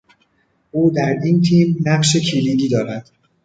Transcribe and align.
او 0.71 0.91
در 0.91 1.19
این 1.23 1.41
تیم 1.41 1.77
نقش 1.85 2.15
کلیدی 2.15 2.69
دارد. 2.69 3.11